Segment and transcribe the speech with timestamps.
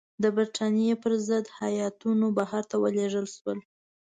[0.23, 3.59] د برټانیې پر ضد هیاتونه بهر ته ولېږل شول.